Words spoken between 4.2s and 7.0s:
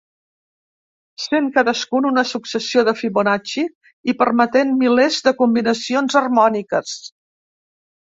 permetent milers de combinacions harmòniques.